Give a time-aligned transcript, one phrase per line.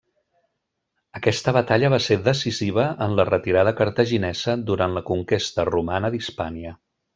[1.19, 6.77] Aquesta batalla va ser decisiva en la retirada cartaginesa durant la conquesta romana d'Hispània.